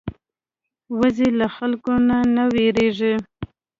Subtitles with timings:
[0.99, 3.13] وزې له خلکو نه نه وېرېږي